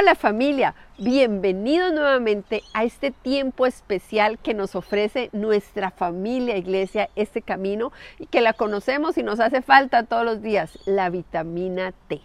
Hola 0.00 0.14
familia, 0.14 0.76
bienvenidos 0.96 1.92
nuevamente 1.92 2.62
a 2.72 2.84
este 2.84 3.10
tiempo 3.10 3.66
especial 3.66 4.38
que 4.38 4.54
nos 4.54 4.76
ofrece 4.76 5.28
nuestra 5.32 5.90
familia 5.90 6.56
iglesia, 6.56 7.10
este 7.16 7.42
camino 7.42 7.90
y 8.20 8.26
que 8.26 8.40
la 8.40 8.52
conocemos 8.52 9.18
y 9.18 9.24
nos 9.24 9.40
hace 9.40 9.60
falta 9.60 10.04
todos 10.04 10.24
los 10.24 10.40
días, 10.40 10.78
la 10.86 11.10
vitamina 11.10 11.92
T. 12.06 12.20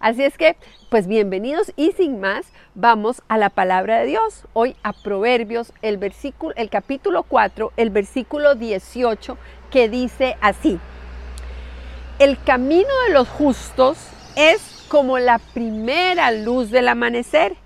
Así 0.00 0.24
es 0.24 0.38
que, 0.38 0.56
pues 0.88 1.06
bienvenidos 1.06 1.74
y 1.76 1.92
sin 1.92 2.18
más, 2.18 2.46
vamos 2.74 3.20
a 3.28 3.36
la 3.36 3.50
palabra 3.50 3.98
de 3.98 4.06
Dios. 4.06 4.46
Hoy 4.54 4.74
a 4.82 4.94
Proverbios, 4.94 5.74
el 5.82 5.98
versículo, 5.98 6.54
el 6.56 6.70
capítulo 6.70 7.24
4, 7.24 7.72
el 7.76 7.90
versículo 7.90 8.54
18, 8.54 9.36
que 9.70 9.90
dice 9.90 10.38
así: 10.40 10.80
El 12.18 12.42
camino 12.42 12.88
de 13.06 13.12
los 13.12 13.28
justos 13.28 13.98
es 14.34 14.77
como 14.88 15.18
la 15.18 15.38
primera 15.38 16.30
luz 16.32 16.70
del 16.70 16.88
amanecer, 16.88 17.56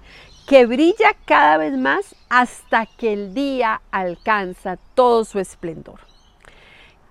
que 0.46 0.66
brilla 0.66 1.14
cada 1.24 1.56
vez 1.56 1.76
más 1.76 2.16
hasta 2.28 2.86
que 2.86 3.12
el 3.12 3.32
día 3.32 3.80
alcanza 3.90 4.76
todo 4.94 5.24
su 5.24 5.38
esplendor. 5.38 6.00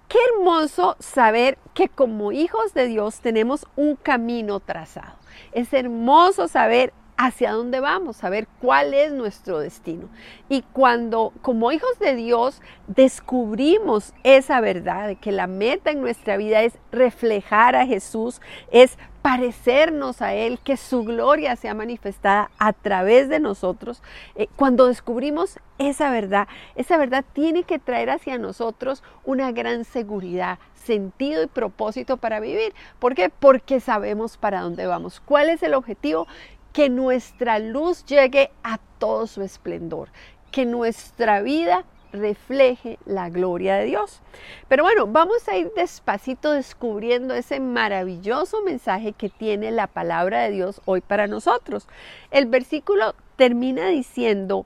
Qué 0.09 0.17
hermoso 0.35 0.97
saber 0.99 1.57
que 1.73 1.87
como 1.87 2.33
hijos 2.33 2.73
de 2.73 2.87
Dios 2.87 3.21
tenemos 3.21 3.65
un 3.77 3.95
camino 3.95 4.59
trazado. 4.59 5.15
Es 5.53 5.71
hermoso 5.71 6.49
saber 6.49 6.91
hacia 7.15 7.51
dónde 7.51 7.79
vamos, 7.79 8.17
saber 8.17 8.47
cuál 8.59 8.93
es 8.93 9.13
nuestro 9.13 9.59
destino. 9.59 10.09
Y 10.49 10.63
cuando 10.73 11.31
como 11.41 11.71
hijos 11.71 11.99
de 11.99 12.15
Dios 12.15 12.61
descubrimos 12.87 14.13
esa 14.23 14.59
verdad 14.59 15.07
de 15.07 15.15
que 15.15 15.31
la 15.31 15.47
meta 15.47 15.91
en 15.91 16.01
nuestra 16.01 16.35
vida 16.35 16.63
es 16.63 16.73
reflejar 16.91 17.75
a 17.75 17.85
Jesús, 17.85 18.41
es 18.71 18.97
parecernos 19.21 20.21
a 20.21 20.33
Él, 20.33 20.59
que 20.63 20.77
su 20.77 21.03
gloria 21.03 21.55
sea 21.55 21.73
manifestada 21.73 22.49
a 22.57 22.73
través 22.73 23.29
de 23.29 23.39
nosotros, 23.39 24.01
eh, 24.35 24.47
cuando 24.55 24.87
descubrimos 24.87 25.59
esa 25.77 26.09
verdad, 26.11 26.47
esa 26.75 26.97
verdad 26.97 27.23
tiene 27.33 27.63
que 27.63 27.79
traer 27.79 28.09
hacia 28.09 28.37
nosotros 28.37 29.03
una 29.23 29.51
gran 29.51 29.85
seguridad, 29.85 30.59
sentido 30.73 31.43
y 31.43 31.47
propósito 31.47 32.17
para 32.17 32.39
vivir. 32.39 32.73
¿Por 32.99 33.15
qué? 33.15 33.29
Porque 33.29 33.79
sabemos 33.79 34.37
para 34.37 34.61
dónde 34.61 34.87
vamos. 34.87 35.19
¿Cuál 35.19 35.49
es 35.49 35.61
el 35.63 35.75
objetivo? 35.75 36.27
Que 36.73 36.89
nuestra 36.89 37.59
luz 37.59 38.05
llegue 38.05 38.51
a 38.63 38.79
todo 38.97 39.27
su 39.27 39.43
esplendor, 39.43 40.09
que 40.51 40.65
nuestra 40.65 41.41
vida 41.41 41.85
refleje 42.11 42.99
la 43.05 43.29
gloria 43.29 43.75
de 43.75 43.85
Dios. 43.85 44.21
Pero 44.67 44.83
bueno, 44.83 45.07
vamos 45.07 45.47
a 45.47 45.57
ir 45.57 45.71
despacito 45.75 46.51
descubriendo 46.51 47.33
ese 47.33 47.59
maravilloso 47.59 48.61
mensaje 48.63 49.13
que 49.13 49.29
tiene 49.29 49.71
la 49.71 49.87
palabra 49.87 50.43
de 50.43 50.51
Dios 50.51 50.81
hoy 50.85 51.01
para 51.01 51.27
nosotros. 51.27 51.87
El 52.31 52.47
versículo 52.47 53.15
termina 53.35 53.87
diciendo, 53.87 54.65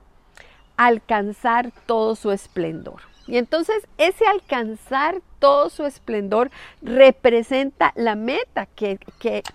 alcanzar 0.76 1.72
todo 1.86 2.14
su 2.16 2.30
esplendor. 2.30 3.00
Y 3.26 3.38
entonces 3.38 3.88
ese 3.98 4.26
alcanzar 4.26 5.20
todo 5.40 5.68
su 5.68 5.84
esplendor 5.84 6.50
representa 6.80 7.92
la 7.96 8.14
meta 8.14 8.66
que, 8.66 8.98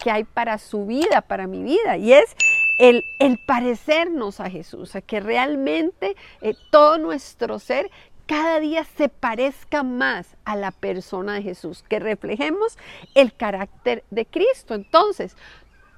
hay 0.06 0.24
para 0.26 0.58
su 0.58 0.86
vida, 0.86 1.22
para 1.22 1.48
mi 1.48 1.64
vida, 1.64 1.98
y 1.98 2.14
es 2.14 2.36
el, 2.82 3.06
parecernos 3.46 4.40
a 4.40 4.50
Jesús, 4.50 4.96
a 4.96 5.02
que 5.02 5.20
realmente 5.20 6.16
eh, 6.42 6.56
todo 6.72 6.98
nuestro 6.98 7.60
ser 7.60 7.92
cada 8.26 8.60
día 8.60 8.86
se 8.86 9.10
parezca 9.10 9.84
más 9.84 10.36
a 10.46 10.56
la 10.56 10.72
persona 10.72 11.34
de 11.34 11.44
Jesús, 11.44 11.84
que 11.88 12.00
reflejemos 12.00 12.78
el 13.14 13.34
carácter 13.36 14.04
de 14.10 14.26
Cristo. 14.26 14.74
Entonces, 14.74 15.36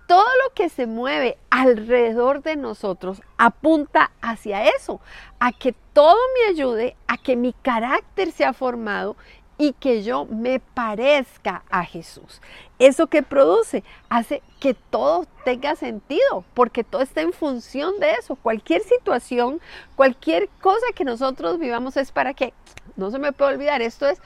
todo 0.07 0.25
lo 0.43 0.53
que 0.53 0.69
se 0.69 0.87
mueve 0.87 1.37
alrededor 1.51 2.41
de 2.41 2.55
nosotros 2.55 3.21
apunta 3.37 4.11
hacia 4.21 4.67
eso, 4.67 4.99
a 5.39 5.51
que 5.51 5.73
todo 5.93 6.17
me 6.35 6.51
ayude, 6.51 6.97
a 7.07 7.17
que 7.17 7.35
mi 7.35 7.53
carácter 7.53 8.31
sea 8.31 8.51
formado 8.53 9.15
y 9.57 9.73
que 9.73 10.03
yo 10.03 10.25
me 10.25 10.59
parezca 10.59 11.63
a 11.69 11.85
Jesús. 11.85 12.41
Eso 12.79 13.07
que 13.07 13.23
produce 13.23 13.83
hace 14.09 14.41
que 14.59 14.73
todo 14.73 15.25
tenga 15.45 15.75
sentido, 15.75 16.43
porque 16.53 16.83
todo 16.83 17.01
está 17.01 17.21
en 17.21 17.33
función 17.33 17.99
de 17.99 18.13
eso. 18.13 18.35
Cualquier 18.35 18.81
situación, 18.81 19.61
cualquier 19.95 20.49
cosa 20.61 20.85
que 20.95 21.05
nosotros 21.05 21.59
vivamos 21.59 21.97
es 21.97 22.11
para 22.11 22.33
que, 22.33 22.53
no 22.95 23.11
se 23.11 23.19
me 23.19 23.31
puede 23.31 23.53
olvidar, 23.53 23.81
esto 23.81 24.07
es 24.07 24.19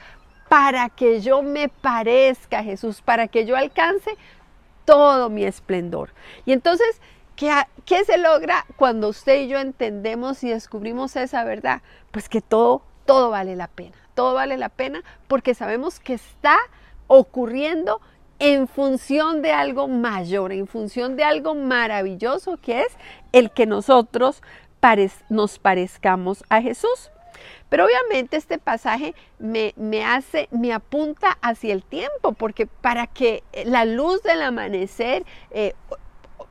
para 0.48 0.88
que 0.88 1.20
yo 1.20 1.42
me 1.42 1.68
parezca 1.68 2.60
a 2.60 2.64
Jesús, 2.64 3.02
para 3.02 3.28
que 3.28 3.44
yo 3.44 3.56
alcance 3.56 4.16
todo 4.84 5.28
mi 5.28 5.44
esplendor. 5.44 6.10
Y 6.46 6.52
entonces, 6.52 7.00
¿qué, 7.36 7.52
¿qué, 7.84 8.04
se 8.04 8.16
logra 8.16 8.64
cuando 8.76 9.08
usted 9.08 9.42
y 9.42 9.48
yo 9.48 9.58
entendemos 9.58 10.42
y 10.42 10.48
descubrimos 10.48 11.14
esa 11.16 11.44
verdad? 11.44 11.82
Pues 12.10 12.30
que 12.30 12.40
todo, 12.40 12.80
todo 13.04 13.28
vale 13.28 13.54
la 13.56 13.68
pena. 13.68 13.96
Todo 14.18 14.34
vale 14.34 14.56
la 14.56 14.68
pena 14.68 15.04
porque 15.28 15.54
sabemos 15.54 16.00
que 16.00 16.14
está 16.14 16.58
ocurriendo 17.06 18.00
en 18.40 18.66
función 18.66 19.42
de 19.42 19.52
algo 19.52 19.86
mayor, 19.86 20.50
en 20.50 20.66
función 20.66 21.14
de 21.14 21.22
algo 21.22 21.54
maravilloso 21.54 22.56
que 22.56 22.80
es 22.80 22.88
el 23.30 23.52
que 23.52 23.64
nosotros 23.64 24.42
nos 25.28 25.60
parezcamos 25.60 26.42
a 26.48 26.60
Jesús. 26.60 27.12
Pero 27.68 27.84
obviamente 27.84 28.36
este 28.36 28.58
pasaje 28.58 29.14
me, 29.38 29.72
hace, 30.04 30.48
me 30.50 30.72
apunta 30.72 31.38
hacia 31.40 31.72
el 31.72 31.84
tiempo, 31.84 32.32
porque 32.32 32.66
para 32.66 33.06
que 33.06 33.44
la 33.66 33.84
luz 33.84 34.24
del 34.24 34.42
amanecer 34.42 35.24
eh, 35.52 35.74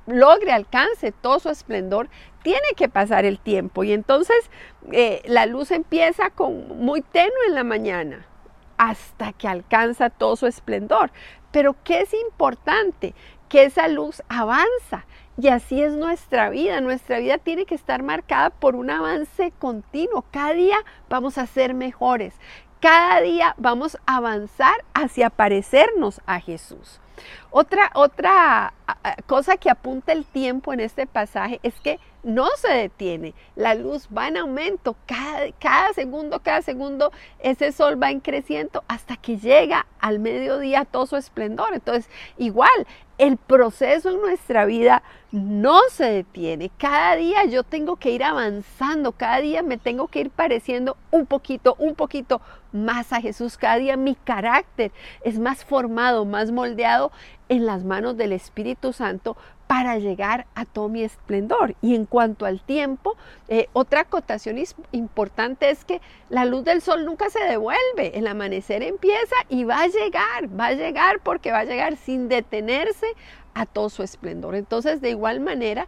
logre, 0.07 0.51
alcance 0.51 1.11
todo 1.11 1.39
su 1.39 1.49
esplendor, 1.49 2.09
tiene 2.43 2.67
que 2.75 2.89
pasar 2.89 3.25
el 3.25 3.39
tiempo. 3.39 3.83
Y 3.83 3.93
entonces 3.93 4.49
eh, 4.91 5.21
la 5.25 5.45
luz 5.45 5.71
empieza 5.71 6.29
con 6.31 6.79
muy 6.79 7.01
tenue 7.01 7.45
en 7.47 7.55
la 7.55 7.63
mañana 7.63 8.25
hasta 8.77 9.33
que 9.33 9.47
alcanza 9.47 10.09
todo 10.09 10.35
su 10.35 10.47
esplendor. 10.47 11.11
Pero 11.51 11.75
¿qué 11.83 12.01
es 12.01 12.13
importante? 12.13 13.13
Que 13.49 13.63
esa 13.63 13.87
luz 13.87 14.21
avanza, 14.27 15.05
y 15.39 15.49
así 15.49 15.83
es 15.83 15.93
nuestra 15.93 16.49
vida. 16.49 16.81
Nuestra 16.81 17.19
vida 17.19 17.37
tiene 17.37 17.65
que 17.65 17.75
estar 17.75 18.01
marcada 18.01 18.49
por 18.49 18.75
un 18.75 18.89
avance 18.89 19.53
continuo. 19.59 20.25
Cada 20.31 20.53
día 20.53 20.77
vamos 21.09 21.37
a 21.37 21.45
ser 21.45 21.75
mejores. 21.75 22.33
Cada 22.79 23.21
día 23.21 23.55
vamos 23.57 23.97
a 24.05 24.17
avanzar 24.17 24.85
hacia 24.93 25.31
parecernos 25.31 26.21
a 26.27 26.39
Jesús. 26.39 26.99
Otra, 27.49 27.89
otra 27.95 28.73
cosa 29.25 29.57
que 29.57 29.71
apunta 29.71 30.11
el 30.11 30.25
tiempo 30.25 30.73
en 30.73 30.81
este 30.81 31.07
pasaje 31.07 31.59
es 31.63 31.73
que 31.79 31.99
no 32.21 32.47
se 32.57 32.67
detiene. 32.67 33.33
La 33.55 33.73
luz 33.73 34.07
va 34.15 34.27
en 34.27 34.37
aumento. 34.37 34.95
Cada, 35.07 35.51
cada 35.53 35.93
segundo, 35.93 36.39
cada 36.41 36.61
segundo, 36.61 37.11
ese 37.39 37.71
sol 37.71 38.01
va 38.01 38.11
en 38.11 38.19
creciendo 38.19 38.83
hasta 38.87 39.15
que 39.15 39.37
llega 39.37 39.87
al 39.99 40.19
mediodía 40.19 40.85
todo 40.85 41.07
su 41.07 41.15
esplendor. 41.15 41.73
Entonces, 41.73 42.09
igual, 42.37 42.85
el 43.17 43.37
proceso 43.37 44.09
en 44.09 44.21
nuestra 44.21 44.65
vida 44.65 45.01
no 45.31 45.79
se 45.89 46.05
detiene. 46.05 46.71
Cada 46.77 47.15
día 47.15 47.45
yo 47.45 47.63
tengo 47.63 47.95
que 47.95 48.11
ir 48.11 48.23
avanzando, 48.23 49.11
cada 49.11 49.39
día 49.39 49.63
me 49.63 49.77
tengo 49.77 50.07
que 50.07 50.21
ir 50.21 50.29
pareciendo 50.29 50.97
un 51.11 51.25
poquito, 51.25 51.75
un 51.79 51.95
poquito 51.95 52.41
más 52.71 53.11
a 53.13 53.21
Jesús. 53.21 53.57
Cada 53.57 53.77
día 53.77 53.97
mi 53.97 54.15
carácter 54.15 54.91
es 55.23 55.39
más 55.39 55.65
formado, 55.65 56.25
más 56.25 56.51
moldeado 56.51 57.11
en 57.49 57.65
las 57.65 57.83
manos 57.83 58.17
del 58.17 58.33
Espíritu 58.33 58.93
Santo 58.93 59.35
para 59.67 59.99
llegar 59.99 60.47
a 60.55 60.65
todo 60.65 60.89
mi 60.89 61.03
esplendor. 61.03 61.75
Y 61.81 61.93
en 61.95 62.05
cuanto 62.05 62.45
al 62.45 62.61
tiempo, 62.61 63.15
eh, 63.49 63.67
otra 63.73 64.01
acotación 64.01 64.57
importante 64.91 65.69
es 65.69 65.85
que 65.85 66.01
la 66.29 66.45
luz 66.45 66.63
del 66.63 66.81
sol 66.81 67.05
nunca 67.05 67.29
se 67.29 67.43
devuelve. 67.43 68.17
El 68.17 68.27
amanecer 68.27 68.81
empieza 68.81 69.35
y 69.49 69.65
va 69.65 69.81
a 69.81 69.87
llegar, 69.87 70.59
va 70.59 70.67
a 70.67 70.73
llegar 70.73 71.19
porque 71.19 71.51
va 71.51 71.59
a 71.59 71.65
llegar 71.65 71.97
sin 71.97 72.29
detenerse 72.29 73.07
a 73.53 73.65
todo 73.65 73.89
su 73.89 74.03
esplendor. 74.03 74.55
Entonces, 74.55 75.01
de 75.01 75.09
igual 75.09 75.41
manera, 75.41 75.87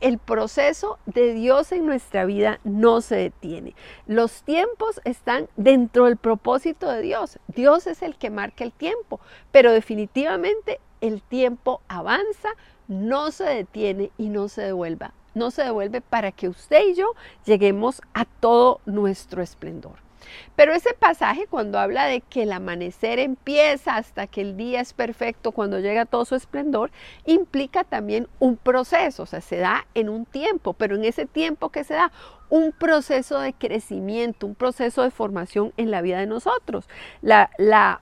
el 0.00 0.18
proceso 0.18 0.98
de 1.04 1.34
Dios 1.34 1.72
en 1.72 1.84
nuestra 1.84 2.24
vida 2.24 2.58
no 2.64 3.02
se 3.02 3.16
detiene. 3.16 3.74
Los 4.06 4.42
tiempos 4.42 5.00
están 5.04 5.48
dentro 5.56 6.06
del 6.06 6.16
propósito 6.16 6.90
de 6.90 7.02
Dios. 7.02 7.38
Dios 7.48 7.86
es 7.86 8.02
el 8.02 8.16
que 8.16 8.30
marca 8.30 8.64
el 8.64 8.72
tiempo, 8.72 9.20
pero 9.52 9.72
definitivamente 9.72 10.80
el 11.00 11.22
tiempo 11.22 11.80
avanza, 11.88 12.48
no 12.88 13.30
se 13.30 13.44
detiene 13.44 14.10
y 14.18 14.28
no 14.28 14.48
se 14.48 14.62
devuelva. 14.62 15.14
No 15.34 15.50
se 15.50 15.62
devuelve 15.62 16.00
para 16.00 16.32
que 16.32 16.48
usted 16.48 16.88
y 16.88 16.94
yo 16.94 17.12
lleguemos 17.44 18.02
a 18.14 18.24
todo 18.24 18.80
nuestro 18.84 19.42
esplendor. 19.42 20.10
Pero 20.56 20.74
ese 20.74 20.94
pasaje 20.94 21.46
cuando 21.46 21.78
habla 21.78 22.06
de 22.06 22.20
que 22.20 22.42
el 22.42 22.52
amanecer 22.52 23.18
empieza 23.18 23.96
hasta 23.96 24.26
que 24.26 24.40
el 24.40 24.56
día 24.56 24.80
es 24.80 24.92
perfecto, 24.92 25.52
cuando 25.52 25.78
llega 25.78 26.04
todo 26.04 26.24
su 26.24 26.34
esplendor, 26.34 26.90
implica 27.24 27.84
también 27.84 28.28
un 28.38 28.56
proceso, 28.56 29.22
o 29.22 29.26
sea, 29.26 29.40
se 29.40 29.56
da 29.56 29.86
en 29.94 30.08
un 30.08 30.26
tiempo, 30.26 30.74
pero 30.74 30.96
en 30.96 31.04
ese 31.04 31.26
tiempo 31.26 31.70
que 31.70 31.84
se 31.84 31.94
da, 31.94 32.12
un 32.48 32.72
proceso 32.72 33.38
de 33.38 33.52
crecimiento, 33.52 34.46
un 34.46 34.56
proceso 34.56 35.02
de 35.02 35.12
formación 35.12 35.72
en 35.76 35.92
la 35.92 36.02
vida 36.02 36.18
de 36.18 36.26
nosotros. 36.26 36.88
La, 37.22 37.50
la 37.58 38.00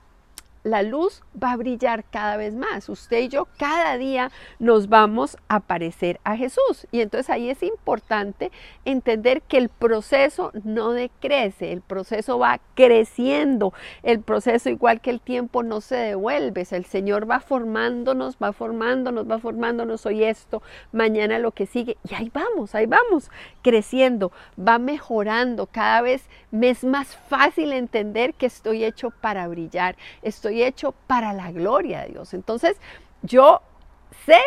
la 0.69 0.83
luz 0.83 1.23
va 1.41 1.51
a 1.51 1.57
brillar 1.57 2.03
cada 2.05 2.37
vez 2.37 2.55
más. 2.55 2.89
Usted 2.89 3.19
y 3.19 3.27
yo 3.27 3.47
cada 3.57 3.97
día 3.97 4.31
nos 4.59 4.89
vamos 4.89 5.37
a 5.47 5.59
parecer 5.59 6.19
a 6.23 6.35
Jesús. 6.35 6.87
Y 6.91 7.01
entonces 7.01 7.29
ahí 7.29 7.49
es 7.49 7.63
importante 7.63 8.51
entender 8.85 9.41
que 9.41 9.57
el 9.57 9.69
proceso 9.69 10.51
no 10.63 10.91
decrece, 10.91 11.71
el 11.71 11.81
proceso 11.81 12.39
va 12.39 12.59
creciendo. 12.75 13.73
El 14.03 14.21
proceso 14.21 14.69
igual 14.69 15.01
que 15.01 15.09
el 15.09 15.21
tiempo 15.21 15.63
no 15.63 15.81
se 15.81 15.95
devuelve. 15.95 16.65
el 16.71 16.85
Señor 16.85 17.29
va 17.29 17.39
formándonos, 17.39 18.37
va 18.37 18.53
formándonos, 18.53 19.29
va 19.29 19.39
formándonos 19.39 20.05
hoy 20.05 20.23
esto, 20.23 20.61
mañana 20.91 21.39
lo 21.39 21.51
que 21.51 21.65
sigue. 21.65 21.97
Y 22.09 22.15
ahí 22.15 22.31
vamos, 22.33 22.75
ahí 22.75 22.85
vamos, 22.85 23.31
creciendo, 23.61 24.31
va 24.57 24.79
mejorando. 24.79 25.67
Cada 25.67 26.01
vez 26.01 26.27
me 26.51 26.69
es 26.69 26.83
más 26.83 27.15
fácil 27.15 27.73
entender 27.73 28.33
que 28.33 28.45
estoy 28.45 28.83
hecho 28.83 29.09
para 29.09 29.47
brillar. 29.47 29.95
Estoy 30.21 30.58
hecho 30.63 30.93
para 31.07 31.33
la 31.33 31.51
gloria 31.51 32.01
de 32.01 32.09
Dios. 32.09 32.33
Entonces, 32.33 32.77
yo 33.21 33.61
sé 34.25 34.39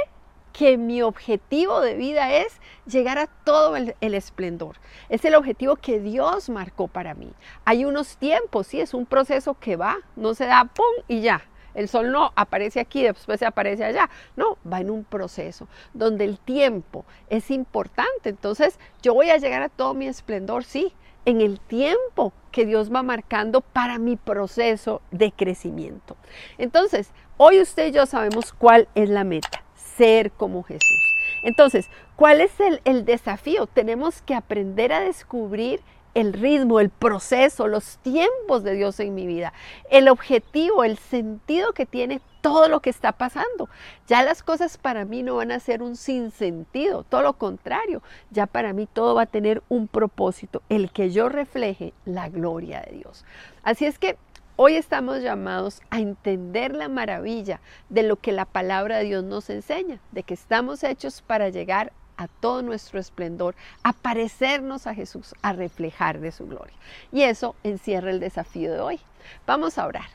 que 0.52 0.76
mi 0.76 1.02
objetivo 1.02 1.80
de 1.80 1.94
vida 1.94 2.34
es 2.34 2.60
llegar 2.86 3.18
a 3.18 3.26
todo 3.26 3.76
el, 3.76 3.94
esplendor. 4.00 4.76
Es 5.08 5.24
el 5.24 5.34
objetivo 5.34 5.76
que 5.76 5.98
Dios 5.98 6.50
marcó 6.50 6.88
para 6.88 7.14
mí. 7.14 7.32
Hay 7.64 7.84
unos 7.84 8.16
tiempos, 8.16 8.66
sí, 8.66 8.80
es 8.80 8.94
un 8.94 9.06
proceso 9.06 9.54
que 9.58 9.76
va, 9.76 9.98
no 10.14 10.34
se 10.34 10.46
da 10.46 10.64
pum 10.64 11.04
y 11.08 11.22
ya. 11.22 11.42
El 11.74 11.88
sol 11.88 12.12
no 12.12 12.32
aparece 12.36 12.80
aquí, 12.80 13.02
después 13.02 13.38
se 13.38 13.46
aparece 13.46 13.84
allá. 13.84 14.10
No, 14.36 14.58
va 14.70 14.80
en 14.80 14.90
un 14.90 15.04
proceso 15.04 15.68
donde 15.94 16.24
el 16.24 16.38
tiempo 16.38 17.04
es 17.28 17.50
importante. 17.50 18.28
Entonces, 18.28 18.78
yo 19.02 19.14
voy 19.14 19.30
a 19.30 19.38
llegar 19.38 19.62
a 19.62 19.68
todo 19.68 19.94
mi 19.94 20.06
esplendor, 20.06 20.64
sí, 20.64 20.92
en 21.24 21.40
el 21.40 21.60
tiempo 21.60 22.32
que 22.50 22.66
Dios 22.66 22.92
va 22.92 23.02
marcando 23.02 23.60
para 23.60 23.98
mi 23.98 24.16
proceso 24.16 25.02
de 25.10 25.32
crecimiento. 25.32 26.16
Entonces, 26.58 27.10
hoy 27.36 27.60
usted 27.60 27.88
y 27.88 27.92
yo 27.92 28.06
sabemos 28.06 28.52
cuál 28.52 28.88
es 28.94 29.08
la 29.08 29.24
meta, 29.24 29.62
ser 29.74 30.32
como 30.32 30.62
Jesús. 30.62 30.98
Entonces, 31.44 31.88
¿cuál 32.16 32.40
es 32.40 32.58
el, 32.60 32.80
el 32.84 33.04
desafío? 33.04 33.66
Tenemos 33.66 34.22
que 34.22 34.34
aprender 34.34 34.92
a 34.92 35.00
descubrir 35.00 35.80
el 36.14 36.32
ritmo, 36.32 36.80
el 36.80 36.90
proceso, 36.90 37.68
los 37.68 37.98
tiempos 37.98 38.62
de 38.62 38.74
Dios 38.74 39.00
en 39.00 39.14
mi 39.14 39.26
vida, 39.26 39.52
el 39.90 40.08
objetivo, 40.08 40.84
el 40.84 40.98
sentido 40.98 41.72
que 41.72 41.86
tiene 41.86 42.20
todo 42.40 42.68
lo 42.68 42.80
que 42.80 42.90
está 42.90 43.12
pasando. 43.12 43.68
Ya 44.06 44.22
las 44.22 44.42
cosas 44.42 44.76
para 44.76 45.04
mí 45.04 45.22
no 45.22 45.36
van 45.36 45.52
a 45.52 45.60
ser 45.60 45.82
un 45.82 45.96
sinsentido, 45.96 47.04
todo 47.04 47.22
lo 47.22 47.34
contrario, 47.34 48.02
ya 48.30 48.46
para 48.46 48.72
mí 48.72 48.86
todo 48.92 49.14
va 49.14 49.22
a 49.22 49.26
tener 49.26 49.62
un 49.68 49.88
propósito, 49.88 50.62
el 50.68 50.90
que 50.92 51.10
yo 51.10 51.28
refleje 51.28 51.94
la 52.04 52.28
gloria 52.28 52.82
de 52.82 52.96
Dios. 52.98 53.24
Así 53.62 53.86
es 53.86 53.98
que 53.98 54.16
Hoy 54.56 54.76
estamos 54.76 55.22
llamados 55.22 55.80
a 55.88 55.98
entender 55.98 56.74
la 56.74 56.90
maravilla 56.90 57.62
de 57.88 58.02
lo 58.02 58.16
que 58.16 58.32
la 58.32 58.44
palabra 58.44 58.98
de 58.98 59.04
Dios 59.04 59.24
nos 59.24 59.48
enseña, 59.48 59.98
de 60.12 60.24
que 60.24 60.34
estamos 60.34 60.84
hechos 60.84 61.22
para 61.22 61.48
llegar 61.48 61.94
a 62.22 62.28
todo 62.28 62.62
nuestro 62.62 63.00
esplendor, 63.00 63.54
a 63.82 63.92
parecernos 63.92 64.86
a 64.86 64.94
Jesús, 64.94 65.34
a 65.42 65.52
reflejar 65.52 66.20
de 66.20 66.32
su 66.32 66.46
gloria. 66.46 66.76
Y 67.10 67.22
eso 67.22 67.56
encierra 67.64 68.10
el 68.10 68.20
desafío 68.20 68.72
de 68.72 68.80
hoy. 68.80 69.00
Vamos 69.46 69.78
a 69.78 69.86
orar. 69.86 70.06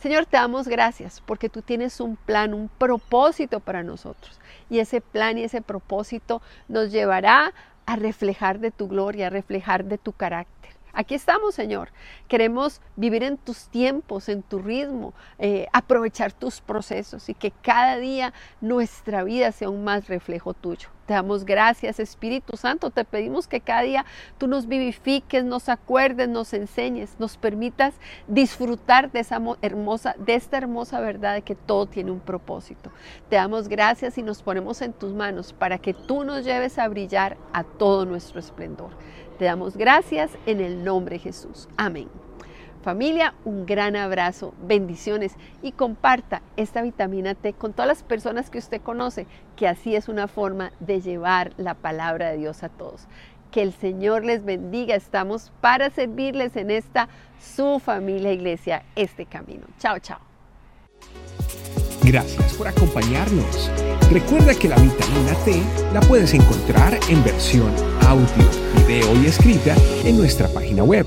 Señor, 0.00 0.26
te 0.26 0.36
damos 0.36 0.68
gracias 0.68 1.20
porque 1.26 1.48
tú 1.48 1.60
tienes 1.60 1.98
un 2.00 2.16
plan, 2.16 2.54
un 2.54 2.68
propósito 2.68 3.58
para 3.58 3.82
nosotros. 3.82 4.38
Y 4.70 4.78
ese 4.78 5.00
plan 5.00 5.38
y 5.38 5.44
ese 5.44 5.60
propósito 5.60 6.40
nos 6.68 6.92
llevará 6.92 7.52
a 7.84 7.96
reflejar 7.96 8.60
de 8.60 8.70
tu 8.70 8.86
gloria, 8.86 9.26
a 9.26 9.30
reflejar 9.30 9.84
de 9.84 9.98
tu 9.98 10.12
carácter. 10.12 10.70
Aquí 10.92 11.14
estamos, 11.14 11.54
Señor. 11.54 11.90
Queremos 12.28 12.80
vivir 12.96 13.22
en 13.22 13.36
tus 13.36 13.68
tiempos, 13.68 14.28
en 14.28 14.42
tu 14.42 14.58
ritmo, 14.58 15.14
eh, 15.38 15.66
aprovechar 15.72 16.32
tus 16.32 16.60
procesos 16.60 17.28
y 17.28 17.34
que 17.34 17.50
cada 17.50 17.98
día 17.98 18.32
nuestra 18.60 19.24
vida 19.24 19.52
sea 19.52 19.70
un 19.70 19.84
más 19.84 20.08
reflejo 20.08 20.54
tuyo. 20.54 20.88
Te 21.08 21.14
damos 21.14 21.46
gracias, 21.46 22.00
Espíritu 22.00 22.58
Santo. 22.58 22.90
Te 22.90 23.02
pedimos 23.02 23.48
que 23.48 23.62
cada 23.62 23.80
día 23.80 24.04
tú 24.36 24.46
nos 24.46 24.66
vivifiques, 24.66 25.42
nos 25.42 25.70
acuerdes, 25.70 26.28
nos 26.28 26.52
enseñes, 26.52 27.16
nos 27.18 27.38
permitas 27.38 27.94
disfrutar 28.26 29.10
de, 29.10 29.20
esa 29.20 29.40
hermosa, 29.62 30.14
de 30.18 30.34
esta 30.34 30.58
hermosa 30.58 31.00
verdad 31.00 31.32
de 31.32 31.40
que 31.40 31.54
todo 31.54 31.86
tiene 31.86 32.10
un 32.10 32.20
propósito. 32.20 32.92
Te 33.30 33.36
damos 33.36 33.68
gracias 33.68 34.18
y 34.18 34.22
nos 34.22 34.42
ponemos 34.42 34.82
en 34.82 34.92
tus 34.92 35.14
manos 35.14 35.54
para 35.54 35.78
que 35.78 35.94
tú 35.94 36.24
nos 36.24 36.44
lleves 36.44 36.78
a 36.78 36.86
brillar 36.88 37.38
a 37.54 37.64
todo 37.64 38.04
nuestro 38.04 38.38
esplendor. 38.38 38.90
Te 39.38 39.46
damos 39.46 39.78
gracias 39.78 40.32
en 40.44 40.60
el 40.60 40.84
nombre 40.84 41.16
de 41.16 41.20
Jesús. 41.20 41.70
Amén. 41.78 42.17
Familia, 42.82 43.34
un 43.44 43.66
gran 43.66 43.96
abrazo, 43.96 44.54
bendiciones 44.62 45.32
y 45.62 45.72
comparta 45.72 46.42
esta 46.56 46.80
vitamina 46.80 47.34
T 47.34 47.52
con 47.52 47.72
todas 47.72 47.88
las 47.88 48.02
personas 48.02 48.50
que 48.50 48.58
usted 48.58 48.80
conoce, 48.80 49.26
que 49.56 49.66
así 49.66 49.96
es 49.96 50.08
una 50.08 50.28
forma 50.28 50.72
de 50.78 51.00
llevar 51.00 51.52
la 51.56 51.74
palabra 51.74 52.30
de 52.30 52.38
Dios 52.38 52.62
a 52.62 52.68
todos. 52.68 53.08
Que 53.50 53.62
el 53.62 53.72
Señor 53.72 54.24
les 54.24 54.44
bendiga, 54.44 54.94
estamos 54.94 55.50
para 55.60 55.90
servirles 55.90 56.54
en 56.56 56.70
esta 56.70 57.08
su 57.40 57.80
familia 57.80 58.32
iglesia, 58.32 58.84
este 58.94 59.26
camino. 59.26 59.66
Chao, 59.78 59.98
chao. 59.98 60.20
Gracias 62.02 62.54
por 62.54 62.68
acompañarnos. 62.68 63.70
Recuerda 64.10 64.54
que 64.54 64.68
la 64.68 64.76
vitamina 64.76 65.34
T 65.44 65.62
la 65.92 66.00
puedes 66.00 66.32
encontrar 66.32 66.98
en 67.08 67.24
versión 67.24 67.72
audio, 68.06 68.48
video 68.76 69.22
y 69.22 69.26
escrita 69.26 69.74
en 70.04 70.16
nuestra 70.16 70.48
página 70.48 70.84
web 70.84 71.06